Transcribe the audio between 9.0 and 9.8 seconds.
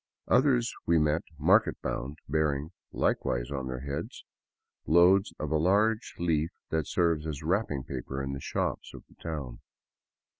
the town.